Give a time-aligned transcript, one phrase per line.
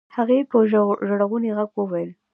[0.15, 0.57] هغې په
[1.09, 2.09] ژړغوني غږ وويل.